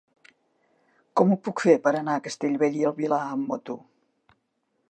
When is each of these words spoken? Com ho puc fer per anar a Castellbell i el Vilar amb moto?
Com 1.19 1.33
ho 1.33 1.37
puc 1.47 1.61
fer 1.65 1.75
per 1.83 1.93
anar 1.99 2.15
a 2.15 2.23
Castellbell 2.29 2.79
i 2.79 2.89
el 2.91 2.95
Vilar 3.01 3.21
amb 3.35 3.53
moto? 3.53 3.77